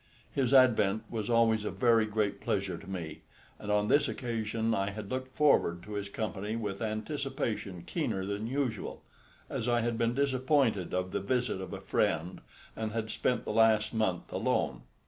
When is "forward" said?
5.37-5.83